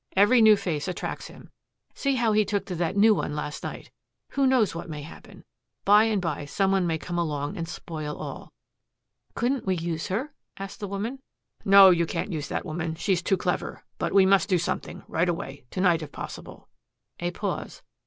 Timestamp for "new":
0.41-0.57, 2.97-3.13